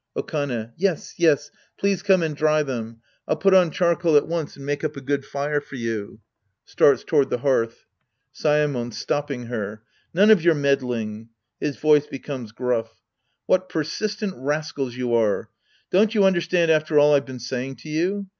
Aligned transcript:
Okane. 0.17 0.71
Yes, 0.77 1.13
yes, 1.17 1.51
please 1.77 2.01
come 2.01 2.23
and 2.23 2.35
dry 2.35 2.63
them. 2.63 3.01
I'll 3.27 3.35
put 3.35 3.53
on 3.53 3.69
charcoal 3.69 4.17
at 4.17 4.27
once 4.27 4.55
and 4.57 4.65
make 4.65 4.83
up 4.83 4.97
a 4.97 4.99
good 5.01 5.23
fire 5.25 5.61
for 5.61 5.75
you. 5.75 6.21
{Starts 6.65 7.03
toward 7.03 7.29
the 7.29 7.37
hearth.') 7.37 7.85
Saemon 8.33 8.93
{stopping 8.95 9.45
her). 9.45 9.83
None 10.11 10.31
of 10.31 10.41
your 10.41 10.55
meddling. 10.55 11.29
{His 11.59 11.77
voice 11.77 12.07
becomes 12.07 12.51
gruff 12.51 12.91
^ 12.93 12.95
What 13.45 13.69
persistent 13.69 14.33
rascals 14.37 14.95
you 14.95 15.13
are! 15.13 15.49
Don't 15.91 16.15
you 16.15 16.23
understand 16.23 16.71
after 16.71 16.97
all 16.97 17.13
I've 17.13 17.27
been 17.27 17.37
saying 17.37 17.75
to 17.75 17.89
you 17.89 18.25